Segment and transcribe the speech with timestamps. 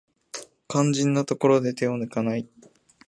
[0.67, 2.49] 肝心なところで手を抜かない